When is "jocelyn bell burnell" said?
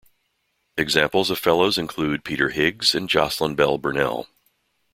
3.07-4.27